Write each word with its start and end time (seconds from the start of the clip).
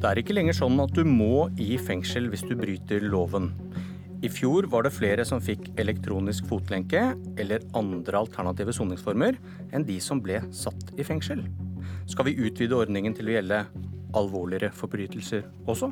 Det 0.00 0.08
er 0.08 0.16
ikke 0.16 0.32
lenger 0.32 0.56
sånn 0.56 0.80
at 0.80 0.94
du 0.96 1.02
må 1.04 1.50
i 1.60 1.74
fengsel 1.76 2.30
hvis 2.32 2.40
du 2.48 2.54
bryter 2.56 3.02
loven. 3.04 3.50
I 4.24 4.30
fjor 4.32 4.64
var 4.72 4.86
det 4.86 4.94
flere 4.96 5.26
som 5.28 5.42
fikk 5.44 5.66
elektronisk 5.80 6.46
fotlenke 6.48 7.02
eller 7.36 7.66
andre 7.76 8.22
alternative 8.22 8.72
soningsformer 8.72 9.36
enn 9.76 9.84
de 9.84 9.98
som 10.00 10.22
ble 10.24 10.38
satt 10.56 10.94
i 10.96 11.04
fengsel. 11.04 11.42
Skal 12.08 12.30
vi 12.30 12.38
utvide 12.40 12.78
ordningen 12.80 13.12
til 13.18 13.28
å 13.28 13.34
gjelde 13.34 13.58
alvorligere 14.16 14.72
forbrytelser 14.72 15.44
også? 15.68 15.90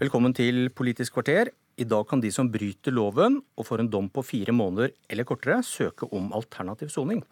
Velkommen 0.00 0.32
til 0.32 0.70
Politisk 0.72 1.18
kvarter. 1.18 1.52
I 1.74 1.84
dag 1.90 2.06
kan 2.06 2.20
de 2.22 2.30
som 2.30 2.46
bryter 2.54 2.94
loven 2.94 3.40
og 3.58 3.66
får 3.66 3.82
en 3.82 3.88
dom 3.90 4.06
på 4.12 4.22
fire 4.22 4.52
måneder 4.54 4.92
eller 5.10 5.26
kortere, 5.26 5.58
søke 5.66 6.06
om 6.14 6.28
alternativ 6.36 6.92
soning. 6.94 7.24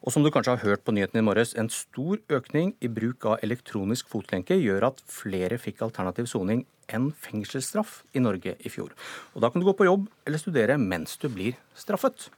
Og 0.00 0.14
som 0.14 0.24
du 0.24 0.30
kanskje 0.32 0.54
har 0.56 0.64
hørt 0.64 0.84
på 0.86 0.94
nyhetene 0.96 1.20
i 1.20 1.26
morges, 1.26 1.52
en 1.52 1.68
stor 1.68 2.16
økning 2.32 2.72
i 2.80 2.88
bruk 2.88 3.28
av 3.28 3.44
elektronisk 3.44 4.08
fotlenke 4.08 4.56
gjør 4.56 4.88
at 4.88 5.04
flere 5.04 5.60
fikk 5.60 5.84
alternativ 5.84 6.30
soning 6.32 6.64
enn 6.88 7.10
fengselsstraff 7.12 8.00
i 8.16 8.24
Norge 8.24 8.56
i 8.56 8.72
fjor. 8.72 8.96
Og 9.36 9.44
da 9.44 9.52
kan 9.52 9.60
du 9.60 9.68
gå 9.68 9.76
på 9.76 9.90
jobb 9.90 10.08
eller 10.24 10.40
studere 10.40 10.80
mens 10.80 11.20
du 11.20 11.28
blir 11.28 11.60
straffet. 11.76 12.30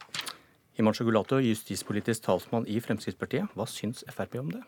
Himanshu 0.74 1.06
Gulato, 1.06 1.38
justispolitisk 1.38 2.26
talsmann 2.26 2.66
i 2.66 2.82
Fremskrittspartiet, 2.82 3.54
hva 3.54 3.70
syns 3.70 4.02
Frp 4.10 4.40
om 4.40 4.50
det? 4.56 4.62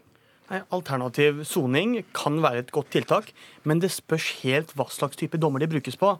Nei, 0.50 0.58
Alternativ 0.76 1.38
soning 1.48 2.02
kan 2.12 2.36
være 2.44 2.66
et 2.66 2.72
godt 2.74 2.90
tiltak, 2.92 3.30
men 3.64 3.80
det 3.80 3.88
spørs 3.94 4.26
helt 4.42 4.74
hva 4.76 4.84
slags 4.92 5.16
type 5.16 5.40
dommer 5.40 5.62
de 5.62 5.70
brukes 5.72 5.96
på. 5.96 6.10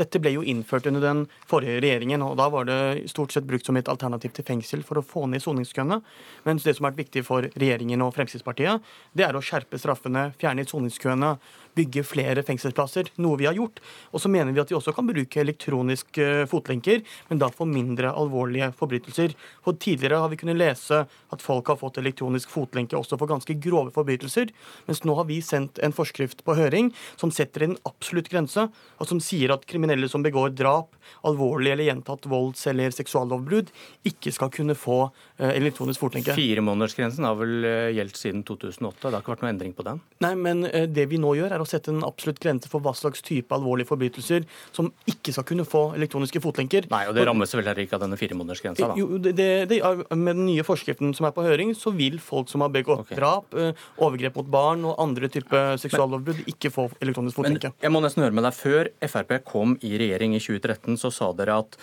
Dette 0.00 0.20
ble 0.22 0.32
jo 0.32 0.44
innført 0.46 0.88
under 0.88 1.04
den 1.04 1.24
forrige 1.50 1.80
regjeringen, 1.84 2.24
og 2.24 2.38
da 2.40 2.48
var 2.52 2.68
det 2.68 3.10
stort 3.12 3.34
sett 3.34 3.46
brukt 3.48 3.68
som 3.68 3.76
et 3.76 3.90
alternativ 3.90 4.32
til 4.36 4.46
fengsel 4.48 4.84
for 4.86 5.00
å 5.00 5.04
få 5.04 5.26
ned 5.28 5.44
soningskøene. 5.44 6.00
Mens 6.46 6.64
det 6.64 6.76
som 6.76 6.86
har 6.86 6.94
vært 6.94 7.04
viktig 7.04 7.24
for 7.26 7.48
regjeringen 7.52 8.00
og 8.04 8.14
Fremskrittspartiet, 8.16 8.80
det 9.12 9.26
er 9.26 9.36
å 9.36 9.44
skjerpe 9.44 9.80
straffene, 9.80 10.30
fjerne 10.40 10.64
soningskøene, 10.68 11.34
bygge 11.76 12.02
flere 12.06 12.42
fengselsplasser, 12.46 13.12
noe 13.22 13.38
vi 13.38 13.46
har 13.46 13.54
gjort. 13.54 13.78
Og 14.10 14.22
så 14.22 14.30
mener 14.32 14.54
vi 14.54 14.62
at 14.62 14.72
vi 14.72 14.78
også 14.78 14.94
kan 14.96 15.06
bruke 15.06 15.42
elektroniske 15.42 16.24
eh, 16.42 16.46
fotlenker, 16.50 17.04
men 17.28 17.42
da 17.42 17.50
for 17.54 17.68
mindre 17.70 18.10
alvorlige 18.10 18.72
forbrytelser. 18.78 19.36
For 19.64 19.78
tidligere 19.78 20.22
har 20.24 20.32
vi 20.32 20.40
kunnet 20.40 20.58
lese 20.58 21.04
at 21.04 21.44
folk 21.44 21.70
har 21.70 21.78
fått 21.80 22.00
elektronisk 22.02 22.50
fotlenke 22.50 22.98
også 22.98 23.18
for 23.20 23.30
ganske 23.30 23.54
grove 23.62 23.94
forbrytelser, 23.94 24.50
mens 24.88 25.04
nå 25.06 25.14
har 25.18 25.28
vi 25.30 25.38
sendt 25.44 25.78
en 25.84 25.94
forskrift 25.94 26.42
på 26.46 26.56
høring 26.58 26.90
som 27.20 27.32
setter 27.34 27.68
en 27.68 27.78
absolutt 27.88 28.30
grense, 28.32 28.66
og 28.70 29.08
som 29.08 29.22
sier 29.22 29.54
at 29.54 29.66
kriminelle 29.70 29.89
som 30.10 30.24
begår 30.24 30.54
drap, 30.56 30.96
alvorlig 31.26 31.72
eller 31.74 31.88
gjentatt 31.88 32.28
volds- 32.30 32.66
eller 32.70 32.92
seksuallovbrudd, 32.94 33.70
ikke 34.08 34.32
skal 34.34 34.52
kunne 34.54 34.76
få 34.78 35.00
eh, 35.38 35.52
elektronisk 35.56 36.02
fotlenke. 36.04 36.34
Firemånedersgrensen 36.36 37.26
har 37.26 37.38
vel 37.40 37.66
eh, 37.68 37.90
gjeldt 37.98 38.20
siden 38.20 38.44
2008. 38.48 39.08
Det 39.08 39.14
har 39.14 39.24
ikke 39.24 39.34
vært 39.34 39.44
noen 39.46 39.54
endring 39.54 39.74
på 39.76 39.86
den? 39.86 40.02
Nei, 40.24 40.34
men 40.38 40.64
det 40.64 41.06
vi 41.10 41.18
nå 41.20 41.34
gjør, 41.38 41.54
er 41.56 41.62
å 41.62 41.68
sette 41.68 41.92
en 41.92 42.04
absolutt 42.06 42.40
grense 42.42 42.70
for 42.70 42.84
hva 42.84 42.92
slags 42.96 43.24
type 43.26 43.54
alvorlige 43.54 43.90
forbrytelser 43.90 44.46
som 44.76 44.90
ikke 45.10 45.34
skal 45.34 45.46
kunne 45.48 45.66
få 45.68 45.90
elektroniske 45.98 46.42
fotlenker. 46.42 46.88
Nei, 46.92 47.04
og 47.08 47.16
Det 47.16 47.26
rammes 47.28 47.54
vel 47.56 47.64
heller 47.64 47.82
ikke 47.84 47.98
av 47.98 48.04
denne 48.04 48.18
firemånedersgrensa? 48.20 48.92
Jo, 48.98 49.18
det, 49.22 49.34
det, 49.70 49.80
med 50.14 50.38
den 50.38 50.46
nye 50.48 50.64
forskriften 50.66 51.14
som 51.16 51.28
er 51.28 51.34
på 51.36 51.44
høring, 51.46 51.74
så 51.78 51.92
vil 51.96 52.18
folk 52.22 52.50
som 52.52 52.64
har 52.64 52.72
begått 52.74 53.04
okay. 53.06 53.18
drap, 53.18 53.54
eh, 53.54 53.86
overgrep 54.02 54.38
mot 54.40 54.50
barn 54.52 54.86
og 54.88 54.98
andre 55.02 55.30
typer 55.32 55.78
seksuallovbrudd, 55.80 56.44
ikke 56.50 56.72
få 56.74 56.88
elektronisk 57.00 57.40
fotlenke. 57.40 57.72
Men 57.74 57.88
jeg 57.88 57.94
må 57.94 58.02
nesten 58.04 58.24
høre 58.24 58.36
med 58.36 58.46
deg, 58.46 58.56
Før 58.60 58.90
Frp 59.10 59.36
kom 59.48 59.69
i 59.86 59.92
regjering 60.00 60.34
i 60.36 60.42
2013, 60.42 60.98
så 61.00 61.12
sa 61.14 61.30
dere 61.36 61.60
at 61.62 61.78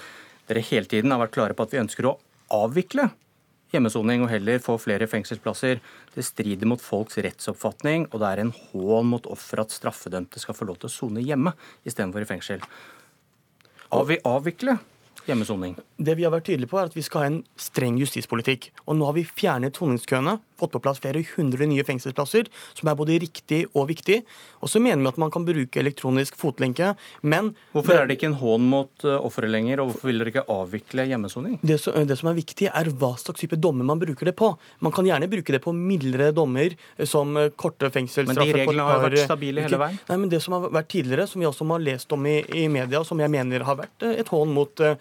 dere 0.48 0.66
hele 0.70 0.90
tiden 0.90 1.14
har 1.14 1.22
vært 1.22 1.36
klare 1.36 1.56
på 1.58 1.68
at 1.68 1.74
vi 1.76 1.82
ønsker 1.84 2.10
å 2.10 2.18
avvikle 2.56 3.10
hjemmesoning 3.74 4.24
og 4.24 4.32
heller 4.32 4.62
få 4.64 4.78
flere 4.80 5.08
fengselsplasser. 5.12 5.82
Det 6.16 6.26
strider 6.26 6.70
mot 6.70 6.82
folks 6.82 7.20
rettsoppfatning, 7.24 8.08
og 8.12 8.22
det 8.22 8.30
er 8.30 8.44
en 8.44 8.54
hån 8.56 9.10
mot 9.12 9.32
offer 9.32 9.64
at 9.64 9.76
straffedømte 9.76 10.42
skal 10.44 10.56
få 10.58 10.70
lov 10.70 10.80
til 10.82 10.90
å 10.90 10.94
sone 10.94 11.24
hjemme 11.24 11.54
istedenfor 11.88 12.24
i 12.24 12.30
fengsel. 12.30 12.64
Avvikle 13.92 14.78
hjemmesoning? 15.28 15.76
Det 16.00 16.16
vi 16.18 16.26
har 16.28 16.34
vært 16.34 16.48
tydelige 16.50 16.72
på, 16.72 16.80
er 16.80 16.90
at 16.90 16.96
vi 16.96 17.04
skal 17.06 17.24
ha 17.24 17.30
en 17.32 17.42
streng 17.60 18.00
justispolitikk. 18.00 18.72
Og 18.88 18.98
nå 19.00 19.08
har 19.08 19.18
vi 19.18 19.28
fjernet 19.28 19.80
soningskøene, 19.80 20.38
fått 20.60 20.74
på 20.76 20.82
plass 20.84 21.02
flere 21.04 21.24
hundre 21.36 21.68
nye 21.70 21.86
fengselsplasser, 21.88 22.50
som 22.78 22.90
er 22.90 22.98
både 22.98 23.20
riktig 23.24 23.64
og 23.74 23.88
viktig. 23.92 24.22
Og 24.62 24.72
så 24.72 24.82
mener 24.84 25.04
vi 25.04 25.12
at 25.12 25.22
man 25.22 25.34
kan 25.34 25.46
bruke 25.48 25.82
elektronisk 25.82 26.38
fotlenke, 26.40 26.94
men 27.22 27.54
Hvorfor 27.74 27.98
er 27.98 28.10
det 28.10 28.18
ikke 28.18 28.32
en 28.32 28.40
hån 28.40 28.68
mot 28.72 29.06
eh, 29.06 29.18
offeret 29.18 29.52
lenger, 29.54 29.82
og 29.82 29.92
hvorfor 29.92 30.10
vil 30.10 30.22
dere 30.22 30.34
ikke 30.34 30.46
avvikle 30.54 31.08
hjemmesoning? 31.12 31.58
Det, 31.62 31.80
det, 32.10 32.18
som 32.20 32.32
er 32.32 32.38
viktig, 32.38 32.70
er 32.72 32.92
hva 33.00 33.14
slags 33.20 33.44
type 33.44 33.60
dommer 33.62 33.88
man 33.88 34.02
bruker 34.02 34.30
det 34.30 34.36
på. 34.38 34.52
Man 34.86 34.96
kan 34.96 35.08
gjerne 35.08 35.30
bruke 35.32 35.56
det 35.56 35.62
på 35.64 35.74
mildere 35.76 36.32
dommer, 36.36 36.76
eh, 36.98 37.10
som 37.10 37.36
eh, 37.38 37.52
korte 37.56 37.92
fengselsstraffer. 37.94 38.42
Men 38.42 38.54
de 38.54 38.60
reglene 38.62 38.88
har 38.88 39.00
jo 39.02 39.08
vært 39.08 39.26
stabile 39.26 39.68
hele 39.68 39.82
veien? 39.84 40.02
Nei, 40.10 40.20
men 40.24 40.34
Det 40.34 40.42
som 40.44 40.58
har 40.58 40.70
vært 40.80 40.92
tidligere, 40.94 41.28
som 41.30 41.44
vi 41.44 41.50
også 41.50 41.68
har 41.72 41.84
lest 41.84 42.14
om 42.16 42.28
i, 42.30 42.38
i 42.64 42.68
media, 42.72 43.04
som 43.08 43.22
jeg 43.22 43.34
mener 43.34 43.66
har 43.68 43.80
vært 43.80 44.08
et 44.08 44.30
hån 44.32 44.52
mot 44.54 44.84
uh, 44.84 44.96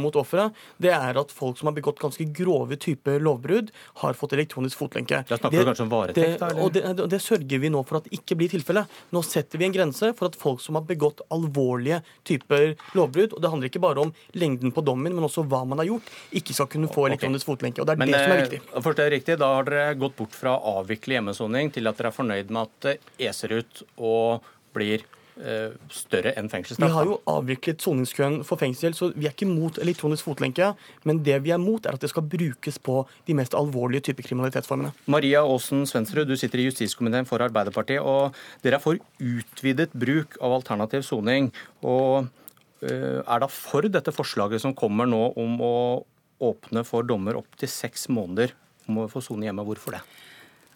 mot 0.00 0.16
offeret, 0.18 0.56
det 0.82 0.92
er 0.94 1.18
at 1.20 1.32
folk 1.34 1.58
som 1.58 1.70
har 1.70 1.76
begått 1.76 2.00
ganske 2.02 2.24
grove 2.36 2.76
typer 2.80 3.20
lovbrudd, 3.22 3.70
har 4.02 4.16
fått 4.18 4.34
elektronisk 4.36 4.79
fotlenke. 4.80 5.22
Da 5.28 5.38
snakker 5.38 5.56
det, 5.56 5.64
du 5.64 5.70
kanskje 5.70 5.86
om 5.86 5.92
varetekt? 5.92 6.40
Det, 6.40 6.50
og 6.64 6.72
det, 6.74 7.08
det, 7.12 7.20
sørger 7.22 7.62
vi 7.62 7.70
nå 7.72 7.82
for 7.88 8.00
at 8.00 8.08
ikke 8.16 8.38
blir 8.40 8.52
tilfellet. 8.52 8.98
Nå 9.14 9.22
setter 9.26 9.60
vi 9.60 9.68
en 9.68 9.76
grense 9.76 10.12
for 10.18 10.30
at 10.30 10.38
folk 10.40 10.62
som 10.64 10.78
har 10.78 10.86
begått 10.88 11.22
alvorlige 11.32 12.00
typer 12.28 12.74
lovbrudd, 12.98 13.36
og 13.36 13.44
det 13.44 13.52
handler 13.52 13.72
ikke 13.72 13.84
bare 13.84 14.06
om 14.06 14.14
lengden 14.40 14.74
på 14.74 14.84
dommen, 14.86 15.14
men 15.14 15.28
også 15.28 15.44
hva 15.50 15.62
man 15.68 15.82
har 15.82 15.90
gjort, 15.92 16.10
ikke 16.40 16.56
skal 16.56 16.70
kunne 16.72 16.90
få 16.92 17.08
elektronisk 17.10 17.44
okay. 17.46 17.52
fotlenke. 17.54 17.84
og 17.84 17.90
Det 17.90 17.96
er 17.96 18.02
men, 18.02 18.12
det 18.14 18.24
som 18.24 18.34
er 18.34 18.44
viktig. 18.44 18.62
Eh, 18.66 18.82
Først 18.88 18.98
er 18.98 19.10
det 19.10 19.18
riktig, 19.18 19.38
Da 19.40 19.54
har 19.56 19.68
dere 19.68 19.94
gått 20.00 20.18
bort 20.18 20.36
fra 20.36 20.56
å 20.56 20.76
avvikle 20.80 21.18
hjemmesoning 21.18 21.72
til 21.74 21.90
at 21.90 22.00
dere 22.00 22.12
er 22.12 22.16
fornøyd 22.16 22.52
med 22.52 22.66
at 22.66 22.88
det 22.88 23.30
eser 23.30 23.58
ut 23.60 23.82
og 23.96 24.52
blir 24.74 25.04
større 25.92 26.34
enn 26.38 26.50
fengselsstraff. 26.52 26.90
Vi 26.90 26.94
har 26.94 27.08
jo 27.08 27.16
avviklet 27.30 27.82
soningskøen 27.82 28.40
for 28.46 28.60
fengsel, 28.60 28.94
så 28.96 29.10
vi 29.14 29.28
er 29.28 29.34
ikke 29.34 29.48
mot 29.48 29.78
elektronisk 29.80 30.28
fotlenke. 30.28 30.72
Men 31.08 31.22
det 31.26 31.38
vi 31.44 31.54
er 31.54 31.60
mot, 31.62 31.84
er 31.86 31.96
at 31.96 32.04
det 32.04 32.10
skal 32.12 32.26
brukes 32.28 32.78
på 32.82 33.00
de 33.28 33.36
mest 33.38 33.56
alvorlige 33.58 34.10
typer 34.10 34.28
kriminalitetsformene. 34.28 34.92
Maria 35.10 35.42
Aasen 35.46 35.86
Svensrud, 35.88 36.28
du 36.28 36.36
sitter 36.38 36.62
i 36.62 36.68
justiskomiteen 36.68 37.28
for 37.28 37.42
Arbeiderpartiet, 37.44 38.04
og 38.04 38.36
dere 38.64 38.78
er 38.78 38.84
for 38.84 39.00
utvidet 39.20 39.90
bruk 39.96 40.36
av 40.40 40.58
alternativ 40.60 41.04
soning. 41.08 41.50
Og 41.82 42.28
eh, 42.84 43.20
er 43.20 43.44
da 43.44 43.50
for 43.50 43.88
dette 43.88 44.14
forslaget 44.14 44.62
som 44.62 44.76
kommer 44.76 45.08
nå 45.08 45.30
om 45.40 45.60
å 45.64 45.76
åpne 46.40 46.84
for 46.88 47.04
dommer 47.04 47.38
opptil 47.40 47.68
seks 47.70 48.08
måneder 48.12 48.54
om 48.88 49.04
å 49.04 49.10
få 49.12 49.22
sone 49.24 49.48
hjemme? 49.48 49.64
Hvorfor 49.66 49.98
det? 49.98 50.04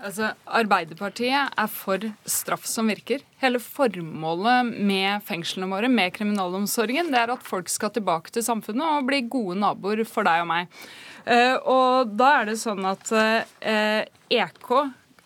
Altså, 0.04 0.34
Arbeiderpartiet 0.44 1.54
er 1.56 1.70
for 1.72 2.03
straff 2.28 2.66
som 2.69 2.91
virker. 2.92 3.22
Hele 3.41 3.60
formålet 3.62 4.75
med 4.84 5.25
fengslene 5.25 5.70
våre, 5.70 5.88
med 5.88 6.12
kriminalomsorgen, 6.16 7.09
det 7.15 7.22
er 7.22 7.32
at 7.32 7.47
folk 7.47 7.72
skal 7.72 7.94
tilbake 7.94 8.34
til 8.34 8.44
samfunnet 8.44 8.84
og 8.84 9.09
bli 9.09 9.22
gode 9.32 9.56
naboer 9.62 10.04
for 10.09 10.28
deg 10.28 10.44
og 10.44 10.50
meg. 10.50 10.82
Uh, 11.25 11.56
og 11.56 12.12
da 12.19 12.34
er 12.42 12.53
det 12.53 12.59
sånn 12.60 12.84
at 12.84 13.09
uh, 13.16 13.41
eh, 13.65 14.04
EK 14.28 14.69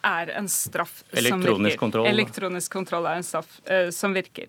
er 0.07 0.31
en 0.39 0.47
straff 0.49 1.01
som 1.11 1.43
virker. 1.43 1.77
Kontroll. 1.81 2.07
Elektronisk 2.07 2.73
kontroll 2.73 3.09
er 3.11 3.19
en 3.19 3.27
straff 3.27 3.59
uh, 3.67 3.89
som 3.95 4.15
virker. 4.15 4.47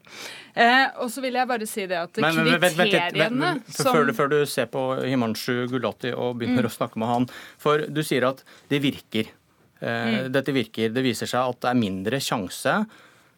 Uh, 0.53 0.85
og 1.01 1.09
så 1.09 1.25
vil 1.25 1.39
jeg 1.39 1.49
bare 1.49 1.69
si 1.69 1.87
det 1.89 1.97
at 2.03 2.21
men, 2.21 2.37
men, 2.45 2.61
kriteriene 2.61 3.55
som 3.65 3.89
før, 3.95 4.13
før, 4.13 4.31
du 4.35 4.39
ser 4.49 4.69
på 4.69 4.85
Himanshu 5.01 5.65
Gulati 5.71 6.13
og 6.13 6.37
begynner 6.37 6.67
mm. 6.67 6.69
å 6.69 6.75
snakke 6.77 7.01
med 7.01 7.13
han, 7.15 7.29
for 7.57 7.89
du 7.89 8.05
sier 8.05 8.29
at 8.29 8.45
det 8.69 8.83
virker. 8.85 9.33
Eh, 9.79 10.25
mm. 10.25 10.31
Dette 10.33 10.55
virker. 10.55 10.91
Det 10.93 11.03
viser 11.05 11.29
seg 11.29 11.53
at 11.53 11.61
det 11.63 11.71
er 11.71 11.79
mindre 11.79 12.19
sjanse 12.23 12.75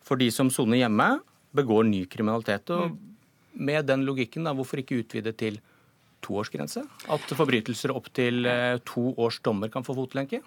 for 0.05 0.19
de 0.19 0.31
som 0.33 0.49
soner 0.53 0.81
hjemme, 0.81 1.07
begår 1.55 1.85
ny 1.87 2.05
kriminalitet. 2.09 2.71
Og 2.73 2.91
mm. 2.91 2.97
med 3.67 3.87
den 3.89 4.05
logikken, 4.07 4.47
da, 4.47 4.55
hvorfor 4.57 4.81
ikke 4.81 5.01
utvide 5.03 5.33
til 5.37 5.59
toårsgrense? 6.25 6.83
At 7.11 7.33
forbrytelser 7.37 7.93
opp 7.93 8.09
til 8.15 8.45
eh, 8.49 8.77
to 8.87 9.11
års 9.21 9.41
dommer 9.45 9.71
kan 9.73 9.85
få 9.85 9.95
fotlenke? 9.97 10.41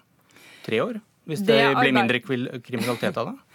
Tre 0.65 0.81
år? 0.83 0.99
Hvis 1.25 1.41
det, 1.41 1.57
det 1.57 1.73
blir 1.79 1.95
mindre 1.95 2.21
kriminalitet 2.21 3.17
av 3.17 3.31
det? 3.31 3.37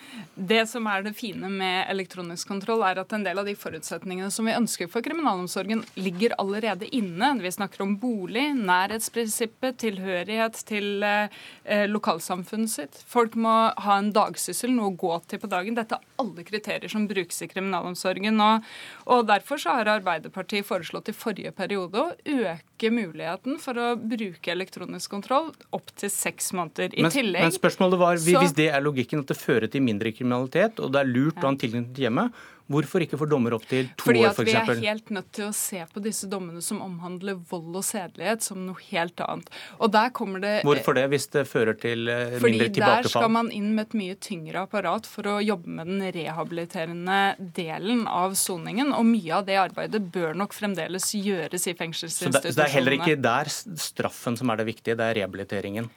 Det 0.41 0.63
som 0.71 0.87
er 0.89 1.03
det 1.05 1.13
fine 1.19 1.51
med 1.53 1.91
elektronisk 1.91 2.49
kontroll, 2.49 2.81
er 2.87 3.03
at 3.03 3.11
en 3.13 3.25
del 3.27 3.39
av 3.43 3.45
de 3.45 3.53
forutsetningene 3.59 4.31
som 4.33 4.47
vi 4.49 4.55
ønsker 4.57 4.89
for 4.89 5.05
kriminalomsorgen, 5.05 5.83
ligger 6.01 6.33
allerede 6.41 6.89
inne. 6.97 7.33
Vi 7.43 7.53
snakker 7.53 7.83
om 7.85 7.97
bolig, 8.01 8.47
nærhetsprinsippet, 8.57 9.77
tilhørighet 9.83 10.63
til 10.69 11.05
eh, 11.05 11.85
lokalsamfunnet 11.91 12.73
sitt. 12.73 13.03
Folk 13.11 13.37
må 13.37 13.53
ha 13.85 13.99
en 13.99 14.13
dagsyssel, 14.17 14.73
noe 14.73 14.95
å 14.95 14.97
gå 15.03 15.13
til 15.29 15.43
på 15.43 15.51
dagen. 15.53 15.77
Dette 15.77 15.99
er 15.99 16.23
alle 16.23 16.47
kriterier 16.49 16.89
som 16.91 17.05
brukes 17.11 17.43
i 17.45 17.51
kriminalomsorgen. 17.51 18.41
Og, 18.41 18.73
og 19.13 19.29
Derfor 19.31 19.61
så 19.61 19.77
har 19.77 19.93
Arbeiderpartiet 19.99 20.67
foreslått 20.67 21.13
i 21.13 21.17
forrige 21.17 21.53
periode 21.57 22.01
å 22.01 22.17
øke 22.17 22.91
muligheten 22.95 23.61
for 23.61 23.77
å 23.77 23.93
bruke 24.01 24.55
elektronisk 24.55 25.13
kontroll 25.13 25.53
opp 25.77 25.93
til 26.01 26.13
seks 26.13 26.55
måneder. 26.57 26.95
I 26.97 27.05
men, 27.05 27.13
tillegg 27.13 27.60
spørsmålet 27.61 28.01
var, 28.01 28.23
Hvis 28.25 28.57
det 28.57 28.71
er 28.73 28.83
logikken 28.85 29.23
at 29.25 29.31
det 29.31 29.39
fører 29.39 29.69
til 29.71 29.85
mindre 29.85 30.13
kriminalitet, 30.17 30.81
og 30.81 30.93
det 30.95 31.05
er 31.05 31.13
lurt 31.13 31.39
å 31.39 31.47
ha 31.47 31.53
en 31.55 31.61
tilknytning 31.61 31.93
til 31.95 32.09
hjemmet, 32.09 32.41
Hvorfor 32.71 33.03
ikke 33.03 33.19
få 33.19 33.27
dommer 33.27 33.57
opp 33.57 33.65
til 33.67 33.89
to 33.99 34.07
Fordi 34.07 34.21
år, 34.23 34.31
f.eks.? 34.31 34.53
Fordi 34.53 34.53
vi 34.53 34.87
er 34.87 34.93
helt 34.93 35.09
nødt 35.11 35.31
til 35.35 35.49
å 35.49 35.55
se 35.57 35.81
på 35.91 36.03
disse 36.05 36.29
dommene 36.31 36.63
som 36.63 36.79
omhandler 36.85 37.41
vold 37.51 37.81
og 37.81 37.83
sedelighet, 37.83 38.45
som 38.47 38.61
noe 38.63 38.79
helt 38.93 39.19
annet. 39.25 39.49
Og 39.83 39.91
der 39.91 40.13
kommer 40.15 40.43
det... 40.43 40.53
Hvorfor 40.69 40.95
det, 40.95 41.09
hvis 41.11 41.27
det 41.35 41.43
fører 41.51 41.75
til 41.75 42.05
mindre 42.07 42.45
mindre 42.45 42.69
tilbakefall? 42.69 42.77
Fordi 42.77 43.09
der 43.09 43.11
skal 43.11 43.33
man 43.35 43.51
inn 43.57 43.73
med 43.75 43.89
et 43.89 43.97
mye 43.99 44.19
tyngre 44.23 44.63
apparat 44.69 45.09
for 45.11 45.33
å 45.33 45.37
jobbe 45.43 45.75
med 45.81 45.91
den 45.91 46.05
rehabiliterende 46.15 47.19
delen 47.59 48.05
av 48.07 48.39
soningen. 48.39 48.95
Og 48.95 49.09
mye 49.09 49.41
av 49.41 49.49
det 49.51 49.59
arbeidet 49.59 50.05
bør 50.15 50.39
nok 50.39 50.55
fremdeles 50.55 51.11
gjøres 51.19 51.67
i 51.67 51.75
fengselsinstitusjonene. 51.75 52.55
Så 52.55 52.61
det 52.61 52.69
er 52.69 52.77
heller 52.77 52.99
ikke 53.01 53.19
der 53.19 53.51
straffen 53.51 54.39
som 54.39 54.55
er 54.55 54.63
det 54.63 54.71
viktige, 54.71 54.95
det 55.01 55.11
er 55.11 55.19
rehabiliteringen? 55.25 55.91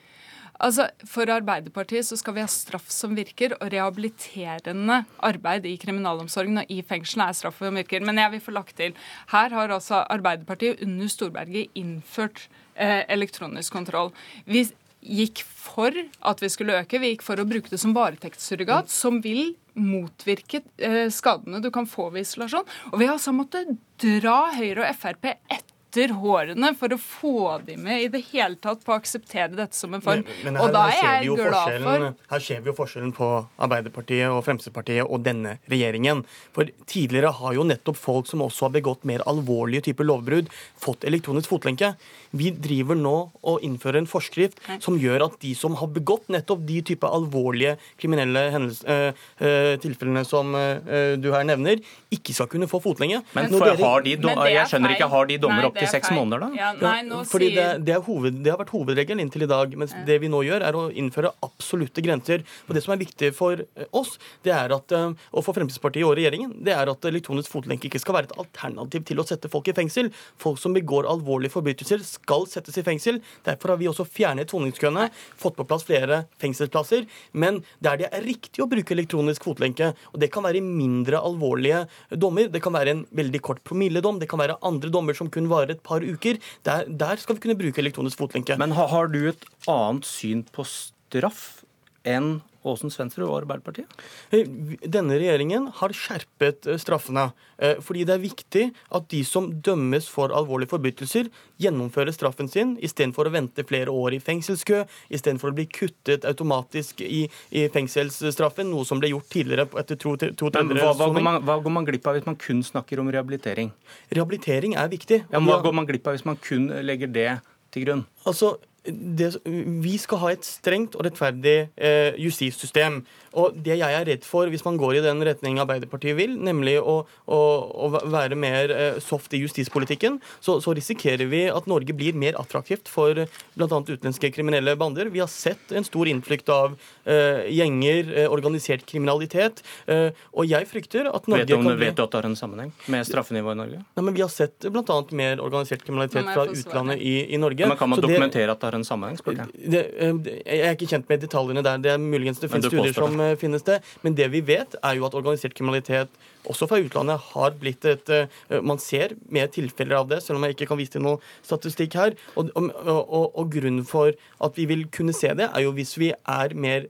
Altså, 0.61 0.87
For 1.09 1.29
Arbeiderpartiet 1.33 2.05
så 2.07 2.17
skal 2.19 2.37
vi 2.37 2.43
ha 2.43 2.49
straff 2.51 2.91
som 2.93 3.15
virker, 3.17 3.55
og 3.59 3.71
rehabiliterende 3.73 5.01
arbeid 5.25 5.65
i 5.69 5.77
kriminalomsorgen 5.81 6.61
og 6.61 6.71
i 6.71 6.81
fengslene 6.85 7.29
er 7.31 7.37
straff 7.37 7.59
som 7.63 7.79
virker. 7.79 8.05
Men 8.05 8.21
jeg 8.21 8.35
vil 8.35 8.45
få 8.45 8.53
lagt 8.55 8.77
til, 8.77 8.95
her 9.33 9.57
har 9.57 9.73
altså 9.73 10.03
Arbeiderpartiet 10.13 10.83
under 10.85 11.11
Storberget 11.11 11.73
innført 11.79 12.47
eh, 12.75 13.01
elektronisk 13.11 13.73
kontroll. 13.73 14.13
Vi 14.45 14.67
gikk 15.03 15.43
for 15.43 15.91
at 16.23 16.41
vi 16.41 16.49
skulle 16.51 16.77
øke, 16.79 17.01
vi 17.01 17.13
gikk 17.13 17.25
for 17.25 17.39
å 17.39 17.47
bruke 17.47 17.71
det 17.71 17.81
som 17.81 17.95
varetektssurrogat, 17.95 18.91
som 18.93 19.19
vil 19.23 19.55
motvirke 19.73 20.61
eh, 20.77 21.09
skadene 21.11 21.59
du 21.63 21.69
kan 21.73 21.87
få 21.89 22.09
ved 22.13 22.27
isolasjon. 22.27 22.67
Og 22.93 22.99
vi 23.01 23.09
har 23.09 23.17
altså 23.17 23.35
måttet 23.35 23.73
dra 23.99 24.53
Høyre 24.55 24.87
og 24.87 24.99
Frp 25.01 25.31
etter 25.33 25.72
etter 25.93 26.13
hårene 26.17 26.71
for 26.77 26.93
å 26.93 26.97
få 26.97 27.59
de 27.65 27.75
med 27.77 28.01
i 28.01 28.07
det 28.09 28.23
hele 28.31 28.57
tatt 28.61 28.81
på 28.85 28.93
å 28.93 28.97
akseptere 28.97 29.53
dette 29.53 29.77
som 29.77 29.93
en 29.93 30.01
form. 30.01 30.23
Men, 30.25 30.55
men 30.55 30.57
her, 30.57 30.65
og 30.65 30.73
da 30.73 30.83
er 30.89 31.25
jeg 31.25 31.35
glad 31.37 31.75
for 31.83 32.05
Her 32.33 32.43
ser 32.47 32.63
vi 32.63 32.71
jo 32.71 32.75
forskjellen 32.77 33.13
på 33.13 33.29
Arbeiderpartiet 33.61 34.31
og 34.33 34.41
Fremskrittspartiet 34.47 35.05
og 35.05 35.21
denne 35.25 35.57
regjeringen. 35.69 36.23
For 36.55 36.69
tidligere 36.89 37.33
har 37.37 37.57
jo 37.57 37.65
nettopp 37.69 37.99
folk 37.99 38.29
som 38.29 38.41
også 38.45 38.67
har 38.67 38.75
begått 38.77 39.05
mer 39.09 39.21
alvorlige 39.29 39.89
typer 39.89 40.09
lovbrudd, 40.09 40.49
fått 40.81 41.05
elektronisk 41.05 41.53
fotlenke. 41.53 41.93
Vi 42.33 42.49
driver 42.57 42.97
nå 42.97 43.15
og 43.45 43.65
innfører 43.65 44.01
en 44.01 44.09
forskrift 44.09 44.61
som 44.81 44.97
gjør 44.97 45.27
at 45.27 45.37
de 45.43 45.53
som 45.57 45.77
har 45.77 45.93
begått 45.93 46.25
nettopp 46.33 46.65
de 46.65 46.79
type 46.89 47.05
alvorlige 47.05 47.75
kriminelle 48.01 48.47
øh, 48.49 49.05
øh, 49.13 49.73
tilfellene 49.83 50.25
som 50.25 50.55
øh, 50.57 51.13
du 51.21 51.29
her 51.35 51.45
nevner, 51.45 51.83
ikke 52.13 52.33
skal 52.33 52.49
kunne 52.49 52.69
få 52.69 52.81
fotlenke. 52.81 53.21
Men, 53.37 53.53
for, 53.53 54.01
de, 54.05 54.17
jeg 54.17 54.69
skjønner 54.71 54.95
ikke, 54.95 55.11
har 55.13 55.29
de 55.29 55.37
dommer 55.41 55.69
opp 55.69 55.82
til 55.83 55.91
seks 55.91 56.11
måneder, 56.15 56.45
da? 56.45 56.49
Ja, 56.57 56.71
nei, 56.79 57.21
fordi 57.29 57.51
det, 57.57 57.67
det, 57.87 57.99
hoved, 58.07 58.39
det, 58.41 58.53
har 58.53 58.59
vært 58.61 58.73
hovedregelen 58.73 59.23
inntil 59.23 59.45
i 59.47 59.49
dag. 59.51 59.75
mens 59.79 59.95
det 60.07 60.19
vi 60.23 60.31
nå 60.31 60.43
gjør, 60.47 60.65
er 60.67 60.77
å 60.77 60.85
innføre 60.89 61.33
absolutte 61.45 62.03
grenser. 62.05 62.45
Og 62.67 62.75
Det 62.77 62.83
som 62.85 62.95
er 62.95 63.01
viktig 63.03 63.33
for 63.37 63.63
oss, 63.91 64.15
det 64.45 64.53
er 64.55 64.73
at, 64.75 64.95
og 64.95 65.41
for 65.45 65.55
Fremskrittspartiet 65.55 66.07
og 66.07 66.15
regjeringen, 66.19 66.55
det 66.63 66.75
er 66.75 66.91
at 66.91 67.09
elektronisk 67.09 67.51
fotlenke 67.53 67.89
ikke 67.89 68.01
skal 68.01 68.17
være 68.17 68.31
et 68.31 68.37
alternativ 68.41 69.05
til 69.09 69.21
å 69.21 69.27
sette 69.27 69.51
folk 69.51 69.69
i 69.69 69.75
fengsel. 69.77 70.11
Folk 70.41 70.61
som 70.61 70.75
begår 70.75 71.07
alvorlige 71.09 71.53
forbrytelser, 71.53 72.03
skal 72.07 72.47
settes 72.49 72.77
i 72.79 72.85
fengsel. 72.85 73.19
Derfor 73.45 73.73
har 73.73 73.81
vi 73.81 73.89
også 73.91 74.07
fjernet 74.07 74.53
soningskøene, 74.53 75.09
fått 75.39 75.57
på 75.59 75.67
plass 75.67 75.85
flere 75.87 76.23
fengselsplasser. 76.41 77.07
Men 77.33 77.61
der 77.83 78.01
det 78.03 78.09
er 78.11 78.25
riktig 78.25 78.63
å 78.63 78.69
bruke 78.69 78.95
elektronisk 78.95 79.45
fotlenke, 79.45 79.91
og 80.11 80.21
det 80.21 80.29
kan 80.33 80.45
være 80.45 80.63
mindre 80.63 81.21
alvorlige 81.23 81.83
dommer, 82.19 82.49
det 82.51 82.61
kan 82.63 82.75
være 82.75 82.95
en 82.95 83.03
veldig 83.15 83.41
kort 83.45 83.63
promilledom, 83.67 84.19
det 84.21 84.29
kan 84.31 84.41
være 84.41 84.59
andre 84.65 84.91
dommer 84.93 85.17
som 85.17 85.29
kun 85.33 85.49
varer 85.51 85.72
et 85.73 85.83
par 85.85 86.05
uker, 86.05 86.39
der, 86.67 86.87
der 86.87 87.21
skal 87.21 87.37
vi 87.37 87.45
kunne 87.45 87.59
bruke 87.59 87.83
elektronisk 87.83 88.21
fotlenke. 88.21 88.57
Men 88.61 88.75
har, 88.77 88.89
har 88.93 89.11
du 89.11 89.21
et 89.31 89.45
annet 89.67 90.07
syn 90.07 90.45
på 90.53 90.65
straff 90.69 91.63
enn 92.07 92.41
Åsen 92.67 92.91
Svensrud 92.93 93.25
og 93.27 93.37
Arbeiderpartiet? 93.41 93.89
Denne 94.31 95.17
regjeringen 95.19 95.69
har 95.79 95.93
skjerpet 95.95 96.67
eh, 96.69 96.79
straffene. 96.81 97.29
Eh, 97.57 97.79
fordi 97.83 98.05
det 98.07 98.15
er 98.15 98.23
viktig 98.23 98.65
at 98.95 99.07
de 99.11 99.21
som 99.27 99.49
dømmes 99.65 100.07
for 100.11 100.33
alvorlige 100.35 100.73
forbrytelser, 100.73 101.29
gjennomfører 101.61 102.15
straffen 102.15 102.49
sin 102.51 102.75
istedenfor 102.83 103.29
å 103.29 103.33
vente 103.35 103.65
flere 103.67 103.93
år 103.93 104.17
i 104.17 104.21
fengselskø, 104.23 104.83
istedenfor 105.13 105.51
å 105.53 105.57
bli 105.57 105.67
kuttet 105.71 106.27
automatisk 106.29 107.03
i, 107.05 107.23
i, 107.51 107.65
fengselsstraffen, 107.73 108.69
noe 108.71 108.87
som 108.87 109.01
ble 109.01 109.13
gjort 109.13 109.29
tidligere 109.33 109.67
etter 109.79 109.99
to, 109.99 110.15
to 110.17 110.51
Men 110.59 110.77
hva, 110.79 110.91
hva, 110.97 111.09
går 111.13 111.25
man, 111.29 111.39
hva, 111.45 111.59
går 111.63 111.77
man, 111.77 111.87
glipp 111.87 112.07
av 112.09 112.17
hvis 112.17 112.27
man 112.27 112.39
kun 112.39 112.63
snakker 112.65 113.01
om 113.03 113.11
rehabilitering? 113.13 113.71
Rehabilitering 114.13 114.77
er 114.79 114.91
viktig. 114.91 115.23
Ja, 115.31 115.41
hva 115.43 115.61
går 115.63 115.75
man 115.75 115.89
glipp 115.89 116.07
av 116.07 116.17
hvis 116.17 116.27
man 116.27 116.39
kun 116.41 116.69
legger 116.83 117.11
det 117.11 117.31
til 117.73 117.87
grunn? 117.87 118.05
Altså, 118.29 118.55
det, 118.83 119.29
vi 119.45 119.95
skal 120.01 120.19
ha 120.19 120.31
et 120.33 120.43
strengt 120.43 120.97
og 120.97 121.05
rettferdig 121.07 121.57
eh, 121.75 122.17
justissystem. 122.19 123.01
Og 123.39 123.55
det 123.65 123.77
jeg 123.79 123.95
er 123.95 124.05
redd 124.05 124.25
for, 124.27 124.49
hvis 124.51 124.65
man 124.65 124.77
går 124.77 124.99
i 124.99 125.03
den 125.05 125.23
retning 125.25 125.57
Arbeiderpartiet 125.61 126.17
vil, 126.17 126.35
nemlig 126.43 126.75
å, 126.81 126.99
å, 127.25 127.39
å 127.87 127.89
være 127.95 128.37
mer 128.37 128.73
eh, 128.73 128.99
soft 129.01 129.33
i 129.33 129.41
justispolitikken, 129.41 130.19
så, 130.43 130.59
så, 130.61 130.75
risikerer 130.75 131.29
vi 131.31 131.45
at 131.49 131.67
Norge 131.69 131.95
blir 131.97 132.17
mer 132.17 132.37
attraktivt 132.39 132.91
for 132.91 133.23
bl.a. 133.23 133.67
utenlandske 133.69 134.31
kriminelle 134.35 134.75
bander. 134.79 135.09
Vi 135.13 135.21
har 135.23 135.31
sett 135.31 135.71
en 135.73 135.87
stor 135.87 136.09
innflykt 136.11 136.51
av 136.53 136.75
eh, 137.05 137.47
gjenger, 137.53 138.11
eh, 138.25 138.29
organisert 138.33 138.85
kriminalitet. 138.89 139.63
Eh, 139.87 140.09
og 140.35 140.49
jeg 140.49 140.69
frykter 140.69 141.09
at 141.09 141.29
Norge 141.31 141.47
vet 141.47 141.53
du, 141.53 141.57
om, 141.57 141.71
kan 141.71 141.79
bli... 141.79 141.89
Vet 141.89 141.97
du 142.01 142.05
at 142.05 142.13
det 142.13 142.21
har 142.21 142.29
en 142.29 142.37
sammenheng 142.37 142.75
med 142.91 143.07
straffenivået 143.07 143.57
i 143.57 143.61
Norge? 143.63 143.81
Nei, 143.95 144.05
men 144.09 144.19
Vi 144.19 144.25
har 144.25 144.33
sett 144.33 144.67
bl.a. 144.67 144.99
mer 145.15 145.41
organisert 145.41 145.85
kriminalitet 145.87 146.27
fra 146.29 146.45
utlandet 146.51 147.01
i, 147.01 147.15
i 147.33 147.41
Norge. 147.41 147.71
men 147.71 147.79
kan 147.79 147.93
man 147.95 148.03
dokumentere 148.03 148.49
det... 148.49 148.57
at 148.57 148.61
det 148.61 148.72
har 148.73 148.81
en 148.81 148.87
sammenheng? 148.87 149.17
spør 149.21 149.39
jeg. 149.39 149.47
Det, 149.71 149.83
det, 150.25 150.35
jeg 150.43 150.67
er 150.67 150.77
ikke 150.77 150.89
kjent 150.91 151.09
med 151.09 151.23
detaljene 151.23 151.63
der. 151.65 151.81
Det 151.83 151.93
er 151.93 152.01
muligens 152.01 152.41
det 152.41 152.51
finnes 152.51 152.69
studier 152.71 152.95
som 152.97 153.19
uh, 153.21 153.33
finnes 153.39 153.65
det. 153.67 153.79
Men 154.05 154.17
det 154.19 154.29
vi 154.33 154.43
vet, 154.45 154.77
er 154.81 154.99
jo 154.99 155.07
at 155.07 155.17
organisert 155.17 155.55
kriminalitet 155.57 156.11
også 156.49 156.67
fra 156.69 156.81
utlandet 156.83 157.29
har 157.31 157.55
blitt 157.59 157.85
et 157.87 158.09
uh, 158.11 158.59
Man 158.63 158.81
ser 158.81 159.15
mer 159.31 159.47
tilfeller 159.53 160.01
av 160.01 160.09
det, 160.11 160.21
selv 160.23 160.39
om 160.39 160.47
jeg 160.47 160.57
ikke 160.57 160.69
kan 160.71 160.79
vise 160.79 160.95
til 160.95 161.05
noe 161.05 161.21
statistikk 161.45 161.95
her. 161.99 162.17
Og, 162.35 162.51
og, 162.59 162.69
og, 162.83 163.25
og, 163.31 163.51
grunnen 163.53 163.85
for 163.87 164.11
at 164.43 164.57
vi 164.57 164.65
vil 164.69 164.85
kunne 164.93 165.15
se 165.15 165.31
det, 165.37 165.47
er 165.49 165.65
jo 165.65 165.73
hvis 165.75 165.95
vi 165.99 166.11
er 166.11 166.55
mer 166.57 166.87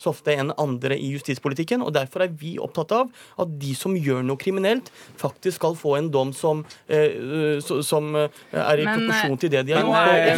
så 0.00 0.10
softe 0.10 0.34
enn 0.34 0.50
andre 0.60 0.98
i 0.98 1.10
justispolitikken. 1.14 1.84
og 1.84 1.94
Derfor 1.94 2.24
er 2.26 2.34
vi 2.40 2.56
opptatt 2.62 2.94
av 2.96 3.10
at 3.40 3.52
de 3.62 3.74
som 3.78 3.94
gjør 3.96 4.24
noe 4.26 4.40
kriminelt, 4.40 4.90
faktisk 5.20 5.60
skal 5.60 5.76
få 5.78 5.96
en 5.98 6.10
dom 6.12 6.32
som, 6.36 6.64
som 6.88 8.10
er 8.16 8.82
i 8.82 8.86
men, 8.86 9.06
proporsjon 9.06 9.42
til 9.44 9.54
det 9.54 9.64
de 9.68 9.76
har 9.76 9.86
gjort. 9.86 10.30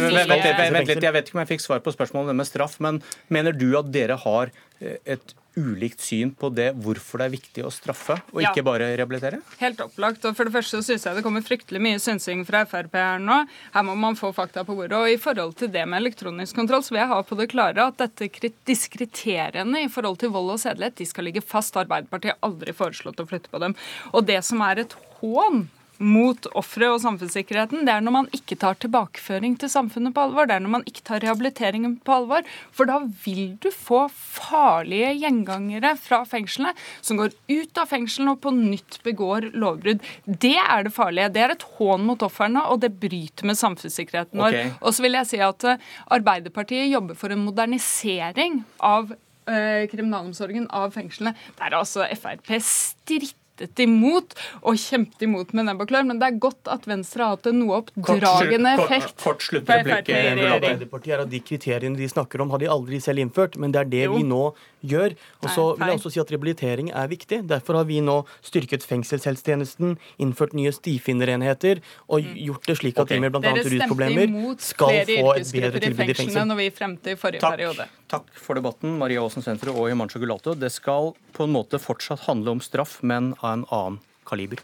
Vent 0.73 0.91
litt, 0.91 1.07
jeg 1.07 1.15
vet 1.15 1.29
ikke 1.29 1.39
om 1.39 1.43
jeg 1.43 1.51
fikk 1.55 1.65
svar 1.65 1.81
på 1.85 1.93
spørsmålet 1.95 2.37
med 2.37 2.49
straff, 2.49 2.77
men 2.83 3.01
mener 3.33 3.55
du 3.55 3.71
at 3.79 3.89
dere 3.93 4.19
har 4.25 4.53
et 4.83 5.33
ulikt 5.53 6.01
syn 6.01 6.31
på 6.33 6.49
det 6.53 6.71
hvorfor 6.81 7.21
det 7.21 7.27
er 7.27 7.33
viktig 7.35 7.65
å 7.65 7.71
straffe, 7.73 8.15
og 8.33 8.41
ja. 8.41 8.49
ikke 8.49 8.63
bare 8.65 8.87
rehabilitere? 8.97 9.39
Helt 9.59 9.81
opplagt. 9.85 10.25
og 10.25 10.37
For 10.37 10.49
det 10.49 10.55
første 10.55 10.81
syns 10.85 11.05
jeg 11.05 11.17
det 11.17 11.23
kommer 11.25 11.45
fryktelig 11.45 11.81
mye 11.83 11.99
synsing 12.01 12.41
fra 12.47 12.63
Frp 12.69 12.97
her 12.97 13.21
nå. 13.21 13.43
Her 13.75 13.85
må 13.85 13.95
man 13.99 14.17
få 14.19 14.33
fakta 14.35 14.65
på 14.65 14.75
bordet. 14.77 14.97
Og 14.97 15.13
i 15.13 15.19
forhold 15.21 15.55
til 15.59 15.71
det 15.73 15.85
med 15.89 16.01
elektronisk 16.01 16.57
kontroll, 16.57 16.83
så 16.85 16.95
vil 16.95 17.03
jeg 17.03 17.11
ha 17.13 17.21
på 17.27 17.37
det 17.39 17.49
klare 17.53 17.87
at 17.91 18.01
dette, 18.01 18.51
disse 18.65 18.89
kriteriene 18.93 19.85
i 19.85 19.91
forhold 19.93 20.19
til 20.23 20.33
vold 20.33 20.55
og 20.55 20.63
sedelighet 20.63 20.97
de 21.01 21.09
skal 21.09 21.29
ligge 21.29 21.45
fast. 21.45 21.77
Arbeiderpartiet 21.79 22.33
har 22.33 22.49
aldri 22.49 22.73
foreslått 22.77 23.21
å 23.21 23.29
flytte 23.29 23.53
på 23.53 23.61
dem. 23.61 23.77
Og 24.13 24.25
det 24.29 24.41
som 24.47 24.61
er 24.65 24.85
et 24.85 24.97
hån 25.21 25.67
mot 26.01 26.47
offeret 26.57 26.95
og 26.95 27.01
samfunnssikkerheten, 27.03 27.83
det 27.85 27.93
er 27.93 28.03
når 28.03 28.15
man 28.15 28.29
ikke 28.35 28.57
tar 28.59 28.77
tilbakeføring 28.81 29.55
til 29.61 29.71
samfunnet 29.71 30.13
på 30.15 30.25
alvor. 30.25 30.47
Det 30.49 30.57
er 30.57 30.63
når 30.63 30.73
man 30.77 30.85
ikke 30.89 31.03
tar 31.05 31.21
rehabiliteringen 31.23 31.97
på 32.05 32.15
alvor. 32.15 32.47
For 32.75 32.89
da 32.89 32.99
vil 33.25 33.55
du 33.63 33.69
få 33.73 34.05
farlige 34.13 35.13
gjengangere 35.21 35.93
fra 36.01 36.23
fengslene 36.29 36.73
som 37.01 37.19
går 37.21 37.33
ut 37.51 37.81
av 37.81 37.91
fengslene 37.91 38.35
og 38.35 38.41
på 38.43 38.53
nytt 38.55 38.99
begår 39.05 39.51
lovbrudd. 39.53 40.03
Det 40.25 40.55
er 40.59 40.87
det 40.87 40.95
farlige. 40.95 41.31
Det 41.35 41.45
er 41.45 41.55
et 41.55 41.67
hån 41.77 42.07
mot 42.07 42.25
ofrene, 42.25 42.65
og 42.69 42.81
det 42.83 42.93
bryter 43.01 43.47
med 43.49 43.59
samfunnssikkerheten 43.59 44.41
vår. 44.41 44.53
Okay. 44.53 44.73
Og 44.81 44.95
så 44.95 45.05
vil 45.05 45.19
jeg 45.19 45.29
si 45.29 45.43
at 45.43 45.69
eh, 45.69 45.91
Arbeiderpartiet 46.13 46.91
jobber 46.91 47.17
for 47.17 47.33
en 47.33 47.45
modernisering 47.45 48.63
av 48.83 49.13
eh, 49.47 49.85
kriminalomsorgen, 49.91 50.67
av 50.73 50.93
fengslene, 50.95 51.35
der 51.59 51.77
altså 51.79 52.07
Frp 52.17 52.57
stritter 52.63 53.42
kjempet 53.53 53.79
imot 53.83 54.33
og 54.63 54.77
kjempet 54.77 55.21
imot 55.21 55.53
med 55.53 55.67
nebb 55.67 55.83
og 55.83 55.89
klør, 55.91 56.05
men 56.09 56.19
det 56.19 56.27
er 56.27 56.39
godt 56.41 56.67
at 56.71 56.87
Venstre 56.89 57.23
har 57.23 57.37
hatt 57.37 57.47
en 57.47 57.59
noe 57.61 57.81
oppdragende 57.81 58.73
effekt. 58.79 59.15
Kort, 59.21 59.45
kort 59.49 59.65
kort 59.65 60.09
Arbeiderpartiet 60.13 61.13
er 61.13 61.23
at 61.23 61.29
De 61.29 61.39
kriteriene 61.39 61.97
de 61.97 62.09
snakker 62.09 62.41
om, 62.41 62.49
har 62.49 62.59
de 62.59 62.69
aldri 62.69 62.99
selv 62.99 63.19
innført, 63.19 63.57
men 63.57 63.71
det 63.71 63.83
er 63.83 63.89
det 63.89 64.05
jo. 64.05 64.17
vi 64.17 64.23
nå 64.23 64.53
gjør. 64.83 65.15
Og 65.43 65.49
så 65.49 65.65
vil 65.77 65.91
jeg 65.91 65.99
også 65.99 66.11
si 66.13 66.21
at 66.23 66.31
Rehabilitering 66.33 66.91
er 66.91 67.09
viktig. 67.11 67.41
Derfor 67.49 67.79
har 67.79 67.87
vi 67.87 68.01
nå 68.03 68.19
styrket 68.43 68.85
fengselshelsetjenesten, 68.87 69.97
innført 70.23 70.55
nye 70.57 70.73
stifinnerenheter 70.75 71.81
og 72.09 72.23
mm. 72.23 72.37
gjort 72.49 72.69
det 72.69 72.77
slik 72.81 72.97
at 72.97 73.05
okay. 73.05 73.19
de 73.19 73.23
med 73.23 73.35
bl.a. 73.35 73.53
rusproblemer 73.63 74.33
skal 74.63 75.03
få 75.07 75.35
et 75.37 75.53
bedre 75.55 75.83
tilbud 75.83 76.13
i 76.13 76.17
fengsel. 76.17 76.47
Når 76.49 76.59
vi 76.59 76.69
fremte 76.75 77.13
i 77.13 77.19
forrige 77.19 77.43
Takk. 77.43 77.57
periode. 77.57 77.87
Takk 78.13 78.27
for 78.37 78.59
debatten, 78.59 78.97
Maria 78.99 79.23
Aasen-senteret 79.23 79.73
og 79.73 79.87
Himanshu 79.89 80.19
Gulato. 80.21 80.53
Det 80.57 80.69
skal 80.73 81.13
på 81.33 81.47
en 81.47 81.55
måte 81.55 81.79
fortsatt 81.81 82.27
handle 82.27 82.57
om 82.57 82.61
straff, 82.61 82.99
men 83.01 83.31
av 83.43 83.53
en 83.53 83.65
annen 83.69 83.99
kaliber. 84.27 84.63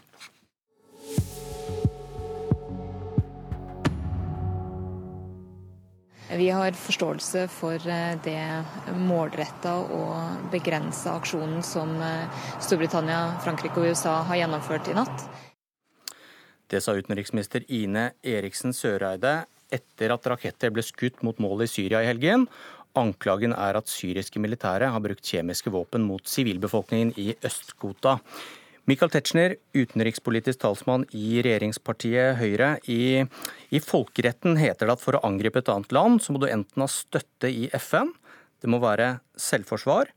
Vi 6.30 6.50
har 6.50 6.72
forståelse 6.72 7.48
for 7.50 7.82
det 8.24 8.64
målretta 8.96 9.74
og 9.82 10.50
begrensa 10.52 11.16
aksjonen 11.18 11.58
som 11.66 11.90
Storbritannia, 12.62 13.40
Frankrike 13.44 13.82
og 13.82 13.90
USA 13.90 14.20
har 14.28 14.38
gjennomført 14.38 14.88
i 14.88 14.94
natt. 14.96 15.26
Det 16.70 16.78
sa 16.84 16.94
utenriksminister 16.94 17.66
Ine 17.74 18.12
Eriksen 18.22 18.70
Søreide 18.76 19.40
etter 19.74 20.14
at 20.14 20.28
raketter 20.30 20.70
ble 20.70 20.84
skutt 20.86 21.18
mot 21.26 21.38
mål 21.42 21.66
i 21.66 21.70
Syria 21.70 22.04
i 22.04 22.08
helgen. 22.12 22.46
Anklagen 22.98 23.52
er 23.54 23.78
at 23.78 23.90
syriske 23.90 24.38
militære 24.42 24.90
har 24.94 25.02
brukt 25.02 25.26
kjemiske 25.26 25.70
våpen 25.74 26.06
mot 26.06 26.26
sivilbefolkningen 26.30 27.12
i 27.18 27.32
Øst-Ghouta. 27.42 28.20
Michael 28.90 29.12
Tetzschner, 29.12 29.52
utenrikspolitisk 29.76 30.64
talsmann 30.64 31.04
i 31.14 31.38
regjeringspartiet 31.44 32.40
Høyre. 32.40 32.72
I, 32.90 33.22
I, 33.70 33.78
folkeretten 33.84 34.56
heter 34.58 34.88
det 34.88 34.96
at 34.96 35.02
for 35.02 35.14
å 35.14 35.20
angripe 35.28 35.60
et 35.62 35.68
annet 35.70 35.92
land, 35.94 36.18
så 36.24 36.34
må 36.34 36.40
du 36.42 36.48
enten 36.48 36.82
ha 36.82 36.88
støtte 36.90 37.52
i 37.52 37.68
FN, 37.78 38.10
det 38.58 38.70
må 38.72 38.80
være 38.82 39.20
selvforsvar, 39.38 40.10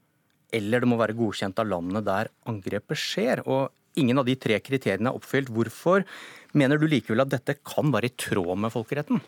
eller 0.57 0.81
det 0.81 0.89
må 0.89 0.97
være 0.97 1.13
godkjent 1.19 1.61
av 1.61 1.69
landene 1.69 2.01
der 2.07 2.31
angrepet 2.49 2.97
skjer. 2.97 3.43
Og 3.45 3.69
ingen 3.99 4.17
av 4.17 4.25
de 4.25 4.39
tre 4.41 4.57
kriteriene 4.65 5.11
er 5.11 5.19
oppfylt. 5.21 5.53
Hvorfor 5.53 6.07
mener 6.57 6.81
du 6.81 6.87
likevel 6.89 7.21
at 7.27 7.35
dette 7.35 7.59
kan 7.61 7.93
være 7.93 8.09
i 8.09 8.15
tråd 8.25 8.57
med 8.65 8.73
folkeretten? 8.73 9.21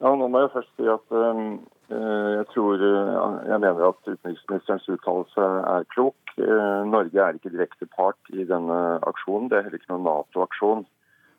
Ja, 0.00 0.14
nå 0.16 0.30
må 0.32 0.46
jeg 0.46 0.54
først 0.56 0.72
si 0.80 0.88
at 0.88 1.12
uh, 1.12 1.44
jeg 1.90 2.46
tror 2.52 2.82
uh, 2.82 3.40
jeg 3.48 3.60
mener 3.62 3.88
at 3.88 4.06
utenriksministerens 4.06 4.88
uttalelse 4.94 5.46
er 5.74 5.86
klok. 5.94 6.16
Uh, 6.38 6.86
Norge 6.86 7.18
er 7.18 7.38
ikke 7.38 7.52
direkte 7.52 7.88
part 7.96 8.32
i 8.32 8.46
denne 8.46 8.78
aksjonen. 9.10 9.50
Det 9.50 9.58
er 9.58 9.66
heller 9.66 9.80
ikke 9.80 9.92
noen 9.94 10.06
Nato-aksjon. 10.06 10.84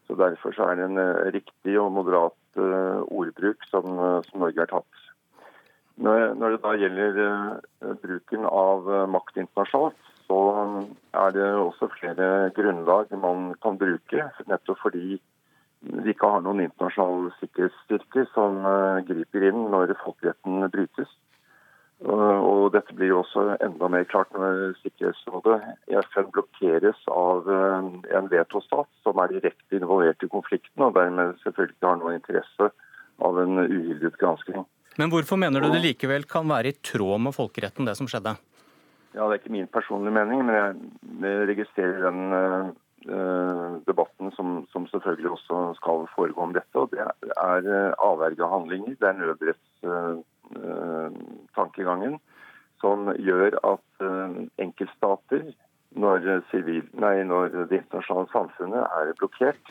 Så 0.08 0.18
Derfor 0.20 0.52
så 0.52 0.68
er 0.68 0.80
det 0.80 0.90
en 0.90 1.00
riktig 1.32 1.78
og 1.80 1.94
moderat 1.96 2.60
ordbruk 2.60 3.62
som, 3.70 3.86
som, 4.26 4.42
Norge 4.42 4.60
har 4.60 4.68
tatt. 4.68 5.04
Når, 6.04 6.34
når, 6.36 6.56
det 6.58 6.60
da 6.66 6.74
gjelder 6.82 7.20
bruken 8.02 8.48
av 8.50 8.90
makt 9.14 9.40
internasjonalt, 9.40 10.10
så 10.26 10.40
er 11.16 11.38
det 11.38 11.48
også 11.62 11.88
flere 11.96 12.28
grunnlag 12.58 13.14
man 13.24 13.54
kan 13.64 13.80
bruke. 13.80 14.26
Nettopp 14.52 14.84
fordi 14.84 15.22
vi 15.82 16.14
ikke 16.14 16.30
har 16.30 16.44
noen 16.46 16.62
internasjonale 16.62 17.32
sikkerhetsstyrker 17.40 18.28
som 18.36 18.62
eh, 18.70 19.02
griper 19.08 19.48
inn 19.50 19.68
når 19.74 19.96
folkeretten 20.04 20.68
brytes. 20.74 21.10
Og 22.02 22.72
dette 22.74 22.96
blir 22.98 23.14
også 23.14 23.44
enda 23.62 23.88
mer 23.94 24.08
klart 24.10 24.32
når 24.34 24.72
Sikkerhetsrådet 24.82 25.60
i 25.92 25.98
FN 26.08 26.32
blokkeres 26.34 27.02
av 27.14 27.50
eh, 27.50 27.90
en 28.18 28.30
vetostat 28.32 28.90
som 29.06 29.22
er 29.22 29.36
direkte 29.36 29.78
involvert 29.78 30.26
i 30.26 30.30
konflikten, 30.32 30.86
og 30.86 30.96
dermed 30.98 31.38
selvfølgelig 31.44 31.78
ikke 31.78 31.90
har 31.92 32.00
noen 32.02 32.18
interesse 32.18 32.70
av 33.22 33.42
en 33.42 33.66
uhildet 33.66 34.18
gransking. 34.22 34.66
Men 34.98 35.14
hvorfor 35.14 35.38
mener 35.40 35.62
du 35.62 35.70
det 35.70 35.84
likevel 35.84 36.26
kan 36.30 36.50
være 36.50 36.74
i 36.74 36.80
tråd 36.82 37.22
med 37.28 37.38
folkeretten, 37.38 37.86
det 37.86 37.98
som 38.00 38.10
skjedde? 38.10 38.34
Ja, 39.12 39.28
Det 39.28 39.36
er 39.36 39.40
ikke 39.42 39.54
min 39.54 39.70
personlige 39.70 40.16
mening, 40.16 40.46
men 40.48 41.22
jeg 41.22 41.48
registrerer 41.52 42.06
den 42.08 42.34
eh, 42.34 42.72
Eh, 42.72 42.91
debatten 43.88 44.32
som, 44.36 44.68
som, 44.72 44.88
selvfølgelig 44.88 45.32
også 45.32 45.74
skal 45.80 46.08
foregå 46.16 46.42
om 46.42 46.54
dette. 46.54 46.78
og 46.78 46.90
Det 46.92 47.00
er 47.02 47.08
avverga 47.98 48.46
handlinger, 48.52 48.96
det 49.00 49.08
er 49.10 49.20
nødrettstankegangen, 49.22 52.20
som 52.82 52.98
gjør 53.18 53.52
at 53.74 53.90
eh, 54.06 54.30
enkeltstater, 54.66 55.44
når, 55.92 56.20
civil, 56.52 56.86
nei, 57.04 57.24
når 57.28 57.46
det 57.68 57.82
internasjonale 57.82 58.30
samfunnet 58.32 58.84
er 58.86 59.18
blokkert, 59.20 59.66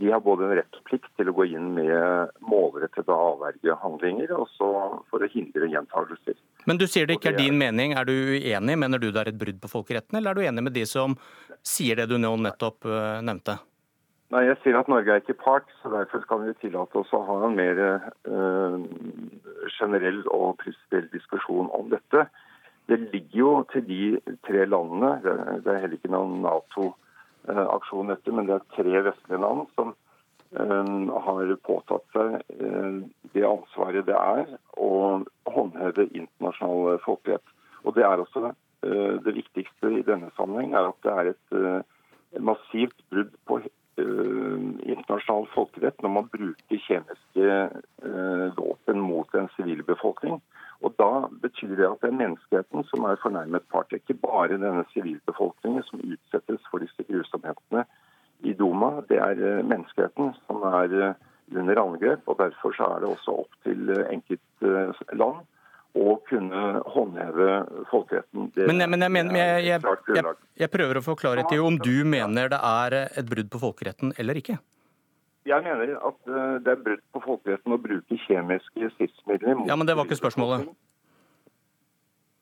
de 0.00 0.10
har 0.10 0.22
både 0.24 0.48
en 0.48 0.56
rett 0.58 0.78
og 0.78 0.86
plikt 0.88 1.12
til 1.18 1.30
å 1.30 1.34
gå 1.36 1.46
inn 1.54 1.70
med 1.76 2.32
målrettede 2.42 3.14
avvergehandlinger 3.14 4.32
også 4.34 4.66
for 5.10 5.22
å 5.22 5.30
hindre 5.30 5.68
gjentagelser. 5.70 6.36
Men 6.68 6.80
du 6.80 6.86
sier 6.88 7.06
det 7.06 7.18
ikke 7.18 7.32
er 7.34 7.38
din 7.38 7.58
mening. 7.60 7.94
Er 7.98 8.08
du 8.08 8.12
uenig? 8.12 8.78
Mener 8.80 9.00
du 9.02 9.10
det 9.10 9.20
er 9.22 9.30
et 9.32 9.38
brudd 9.40 9.60
på 9.62 9.70
folkeretten, 9.72 10.18
eller 10.18 10.32
er 10.32 10.38
du 10.40 10.48
enig 10.48 10.64
med 10.66 10.76
de 10.76 10.86
som 10.88 11.16
sier 11.64 12.00
det 12.00 12.08
du 12.10 12.16
nå 12.20 12.34
nettopp 12.44 12.88
eh, 12.88 13.20
nevnte? 13.24 13.58
Nei, 14.34 14.46
Jeg 14.48 14.58
sier 14.62 14.80
at 14.80 14.88
Norge 14.90 15.12
er 15.12 15.22
ikke 15.22 15.36
part, 15.38 15.68
så 15.82 15.92
derfor 15.92 16.24
kan 16.28 16.42
vi 16.46 16.56
tillate 16.64 16.98
oss 16.98 17.12
å 17.14 17.22
ha 17.28 17.36
en 17.46 17.54
mer 17.58 17.80
øh, 17.84 18.80
generell 19.76 20.24
og 20.32 20.56
prinsipiell 20.64 21.06
diskusjon 21.12 21.70
om 21.76 21.92
dette. 21.92 22.26
Det 22.90 22.98
ligger 23.12 23.38
jo 23.38 23.52
til 23.72 23.84
de 23.88 24.02
tre 24.48 24.66
landene, 24.68 25.16
det 25.24 25.70
er 25.70 25.82
heller 25.84 25.96
ikke 26.00 26.12
noen 26.12 26.40
Nato- 26.44 26.94
Eh, 27.48 28.06
dette, 28.08 28.32
men 28.32 28.46
det 28.46 28.54
er 28.56 28.68
tre 28.72 29.00
vestlige 29.04 29.40
land 29.40 29.66
som 29.76 29.92
har 30.54 31.56
påtatt 31.66 32.04
seg 32.14 32.34
eh, 32.60 32.98
det 33.34 33.44
ansvaret 33.48 34.06
det 34.06 34.16
er 34.16 34.56
å 34.78 35.22
håndheve 35.50 36.08
internasjonal 36.12 37.00
folkerett. 37.04 37.46
Og 37.84 37.94
Det 37.94 38.04
er 38.04 38.20
også 38.20 38.52
det 38.84 39.32
viktigste 39.32 39.90
i 39.96 40.02
denne 40.04 40.30
sammenheng, 40.36 40.74
er 40.76 40.90
at 40.90 41.04
det 41.04 41.12
er 41.12 41.28
et 41.32 42.40
massivt 42.40 42.98
brudd 43.08 43.32
på 43.48 43.58
internasjonal 43.96 45.46
folkerett 45.54 46.02
når 46.04 46.12
man 46.12 46.28
bruker 46.32 46.82
kjemiske 46.84 47.56
våpen 48.58 49.00
mot 49.00 49.36
en 49.40 49.48
sivilbefolkning. 49.56 50.40
Og 50.84 50.94
Da 50.98 51.28
betyr 51.42 51.76
det 51.76 51.86
at 51.88 52.00
det 52.02 52.10
er 52.10 52.18
menneskeheten 52.18 52.84
som 52.90 53.04
er 53.08 53.20
fornærmet 53.22 53.64
part. 53.72 53.92
Ikke 53.92 54.16
bare 54.20 54.58
denne 54.60 54.84
sivilbefolkningen 54.92 55.84
som 55.88 56.02
utsettes 56.04 56.66
for 56.70 56.84
disse 56.84 57.06
grusomhetene 57.08 57.86
i 58.44 58.54
Duma. 58.58 58.98
Det 59.08 59.18
er 59.20 59.40
eh, 59.40 59.64
menneskeheten 59.64 60.34
som 60.44 60.62
er 60.68 60.94
eh, 61.00 61.16
under 61.54 61.80
angrep. 61.82 62.28
og 62.28 62.38
Derfor 62.40 62.76
så 62.76 62.90
er 62.94 63.02
det 63.04 63.10
også 63.10 63.40
opp 63.44 63.58
til 63.66 63.90
eh, 63.94 64.06
enkeltland 64.12 65.42
å 65.94 66.16
kunne 66.26 66.62
håndheve 66.90 67.48
folkeretten. 67.90 68.48
Men, 68.56 68.82
men, 68.90 69.04
jeg, 69.06 69.12
mener, 69.14 69.36
jeg, 69.38 69.66
jeg, 69.68 70.32
jeg, 70.58 70.70
prøver 70.72 70.98
å 70.98 71.04
få 71.06 71.14
klarhet 71.18 71.52
i 71.54 71.60
om 71.62 71.76
du 71.78 72.02
mener 72.02 72.50
det 72.50 72.58
er 72.58 72.96
et 73.04 73.28
brudd 73.30 73.52
på 73.52 73.60
folkeretten 73.62 74.10
eller 74.18 74.40
ikke? 74.40 74.58
Jeg 75.46 75.62
mener 75.62 75.92
at 76.00 76.18
det 76.64 76.72
er 76.72 76.82
brudd 76.82 77.04
på 77.14 77.22
folkeretten 77.22 77.76
å 77.76 77.78
bruke 77.78 78.18
kjemiske 78.24 78.90
stridsmidler 78.96 79.62
Ja, 79.68 79.76
Men 79.76 79.86
det 79.86 79.94
var 79.94 80.08
ikke 80.08 80.18
spørsmålet. 80.18 80.66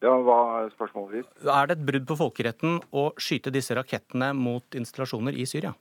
Ja, 0.03 0.17
Hva 0.19 0.37
er 0.65 0.73
spørsmålet 0.75 1.21
ditt? 1.21 1.47
Er 1.47 1.69
det 1.69 1.77
et 1.77 1.87
brudd 1.87 2.07
på 2.09 2.19
folkeretten 2.19 2.81
å 2.91 3.11
skyte 3.23 3.53
disse 3.55 3.77
rakettene 3.79 4.33
mot 4.35 4.79
installasjoner 4.79 5.37
i 5.39 5.47
Syria? 5.47 5.77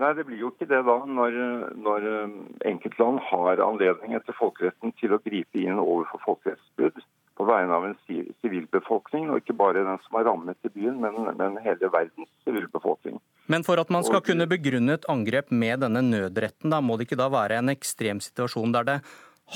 Nei, 0.00 0.14
det 0.16 0.24
blir 0.24 0.40
jo 0.40 0.48
ikke 0.54 0.68
det 0.70 0.80
da, 0.86 0.96
når, 1.04 1.34
når 1.76 2.04
eh, 2.08 2.36
enkeltland 2.70 3.20
har 3.28 3.60
anledning 3.60 4.14
etter 4.16 4.36
folkeretten 4.38 4.94
til 4.96 5.12
å 5.12 5.20
gripe 5.20 5.60
inn 5.60 5.80
overfor 5.82 6.22
folkerettsbrudd 6.24 7.02
på 7.40 7.46
vegne 7.48 7.76
av 7.76 7.86
en 7.88 7.96
sivilbefolkning, 8.40 9.30
og 9.30 9.40
ikke 9.40 9.56
bare 9.56 9.84
den 9.84 10.00
som 10.06 10.18
er 10.20 10.26
rammet 10.28 10.68
i 10.68 10.72
byen, 10.72 10.98
men, 11.00 11.16
men 11.36 11.56
hele 11.64 11.88
verdens 11.92 12.28
sivilbefolkning. 12.44 13.20
Men 13.52 13.64
for 13.66 13.80
at 13.80 13.92
man 13.92 14.04
skal 14.06 14.22
kunne 14.24 14.48
begrunne 14.48 14.98
et 14.98 15.08
angrep 15.10 15.52
med 15.52 15.80
denne 15.84 16.02
nødretten, 16.04 16.72
da 16.72 16.82
må 16.84 16.96
det 16.96 17.08
ikke 17.08 17.20
da 17.20 17.30
være 17.32 17.60
en 17.60 17.72
ekstrem 17.72 18.20
situasjon 18.24 18.76
der 18.76 18.88
det 18.88 18.98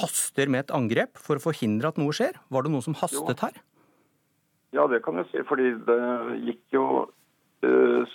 haster 0.00 0.50
med 0.50 0.64
et 0.64 0.74
angrep 0.74 1.20
for 1.20 1.38
å 1.38 1.44
forhindre 1.44 1.92
at 1.92 2.00
noe 2.00 2.12
skjer? 2.16 2.40
Var 2.52 2.66
det 2.66 2.72
noe 2.74 2.84
som 2.84 2.96
hastet 2.98 3.44
her? 3.44 3.60
Ja, 4.74 4.88
det 4.90 5.04
kan 5.04 5.20
du 5.20 5.22
si. 5.30 5.38
fordi 5.46 5.76
det 5.86 6.00
gikk 6.48 6.62
jo 6.74 6.86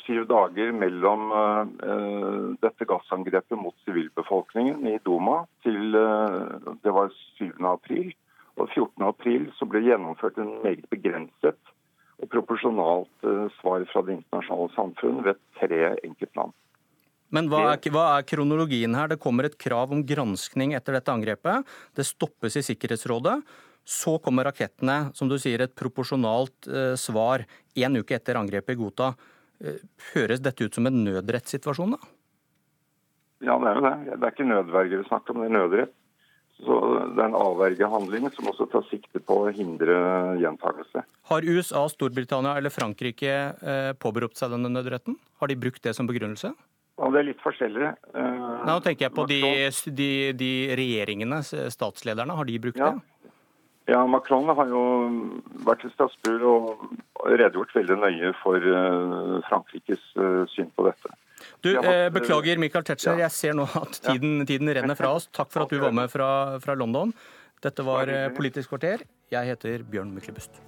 syv 0.03 0.25
dager 0.29 0.71
mellom 0.75 1.31
uh, 1.33 2.55
dette 2.63 2.87
gassangrepet 2.89 3.57
mot 3.59 3.75
sivilbefolkningen 3.87 4.87
i 4.89 4.97
Duma 5.05 5.43
til 5.65 5.95
uh, 5.95 6.75
det 6.83 6.93
var 6.95 7.13
7. 7.37 7.53
april. 7.69 8.13
Og 8.59 8.67
14. 8.75 9.05
april 9.07 9.45
så 9.55 9.67
ble 9.69 9.79
det 9.83 9.93
gjennomført 9.93 10.39
en 10.41 10.57
meget 10.63 10.87
begrenset 10.91 11.59
og 12.19 12.27
proporsjonalt 12.31 13.27
eh, 13.27 13.45
svar 13.59 13.85
fra 13.91 14.03
det 14.05 14.17
internasjonale 14.17 14.73
samfunn 14.75 15.21
ved 15.23 15.39
tre 15.59 15.93
enkeltland. 16.03 16.51
Men 17.35 17.49
hva 17.51 17.61
er, 17.75 17.91
hva 17.93 18.05
er, 18.17 18.25
kronologien 18.27 18.95
her? 18.97 19.11
Det 19.11 19.19
kommer 19.21 19.45
et 19.45 19.57
krav 19.61 19.93
om 19.93 20.01
granskning 20.05 20.73
etter 20.73 20.97
dette 20.97 21.13
angrepet. 21.13 21.67
Det 21.95 22.07
stoppes 22.07 22.57
i 22.57 22.65
Sikkerhetsrådet. 22.65 23.37
Så 23.89 24.17
kommer 24.21 24.49
rakettene, 24.49 25.13
som 25.17 25.29
du 25.29 25.37
sier, 25.41 25.61
et 25.61 25.75
proporsjonalt 25.77 26.67
eh, 26.69 26.95
svar 26.99 27.45
en 27.77 28.01
uke 28.01 28.17
etter 28.17 28.39
angrepet 28.41 28.75
i 28.75 28.81
Gota. 28.81 29.13
Eh, 29.59 29.79
høres 30.13 30.41
dette 30.43 30.65
ut 30.65 30.75
som 30.75 30.87
en 30.87 31.03
nødrettssituasjon, 31.03 31.95
da? 31.97 32.11
Ja, 33.43 33.55
det 33.59 33.71
er 33.71 33.79
jo 33.79 33.85
det. 33.85 33.95
Det 34.11 34.27
er 34.27 34.33
ikke 34.33 34.47
nødverge 34.47 34.99
vi 34.99 35.07
snakker 35.07 35.35
om, 35.35 35.41
det 35.43 35.49
er 35.49 35.57
nødrett. 35.57 35.95
Så 36.59 36.75
Det 37.15 37.21
er 37.23 37.29
en 37.29 37.37
avvergehandling 37.39 38.25
som 38.35 38.49
også 38.51 38.65
tar 38.71 38.83
sikte 38.89 39.21
på 39.23 39.37
å 39.45 39.51
hindre 39.55 39.95
gjentakelse. 40.41 41.05
Har 41.31 41.47
USA, 41.47 41.85
Storbritannia 41.87 42.57
eller 42.59 42.73
Frankrike 42.73 43.31
eh, 43.31 43.93
påberopt 43.95 44.35
seg 44.39 44.51
denne 44.51 44.71
nødretten? 44.73 45.15
Har 45.39 45.47
de 45.47 45.55
brukt 45.55 45.81
det 45.83 45.95
som 45.95 46.09
begrunnelse? 46.09 46.51
Ja, 46.99 47.09
Det 47.13 47.21
er 47.21 47.27
litt 47.29 47.39
forskjellig. 47.43 47.93
Eh, 48.11 48.49
Nå 48.67 48.75
tenker 48.83 49.07
jeg 49.07 49.15
på 49.15 49.25
de, 49.29 49.39
de, 49.87 50.09
de, 50.35 50.51
regjeringene, 50.75 51.39
statslederne. 51.71 52.35
Har 52.35 52.49
de 52.49 52.59
brukt 52.59 52.81
ja. 52.81 52.91
det? 52.91 53.18
Ja, 53.89 54.03
Macron 54.05 54.51
har 54.53 54.69
jo 54.69 54.81
vært 55.65 55.87
i 55.87 55.89
Strasbourg 55.95 56.45
og 56.45 57.25
redegjort 57.25 57.73
veldig 57.73 57.97
nøye 58.03 58.33
for 58.43 58.61
eh, 58.61 59.39
Frankrikes 59.49 60.03
syn 60.53 60.69
på 60.77 60.85
dette. 60.85 61.15
Du, 61.61 61.77
eh, 61.77 62.09
Beklager, 62.13 62.57
Michael 62.57 62.83
Tetzschner. 62.83 63.17
ja. 63.17 63.27
Jeg 63.27 63.31
ser 63.31 63.57
nå 63.57 63.67
at 63.81 64.01
tiden, 64.05 64.45
tiden 64.45 64.71
renner 64.75 64.95
fra 64.99 65.13
oss. 65.15 65.27
Takk 65.31 65.51
for 65.51 65.65
at 65.65 65.73
du 65.73 65.79
var 65.81 65.95
med 65.95 66.11
fra, 66.11 66.59
fra 66.63 66.77
London. 66.79 67.13
Dette 67.63 67.83
var 67.83 68.11
eh. 68.11 68.29
Politisk 68.35 68.75
kvarter. 68.75 69.03
Jeg 69.31 69.53
heter 69.53 69.83
Bjørn 69.83 70.13
Myklebust. 70.15 70.63